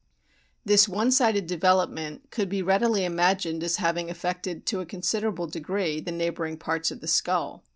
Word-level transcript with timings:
This 0.65 0.89
one 0.89 1.11
sided 1.11 1.45
develop 1.45 1.91
ment 1.91 2.31
could 2.31 2.49
be 2.49 2.63
readily 2.63 3.05
imagined 3.05 3.63
as 3.63 3.75
having 3.75 4.09
affected 4.09 4.65
to 4.65 4.79
a 4.79 4.83
considerable 4.87 5.45
degree 5.45 5.99
the 6.01 6.11
neighbouring 6.11 6.57
parts 6.57 6.89
of 6.89 7.01
the 7.01 7.07
skull. 7.07 7.63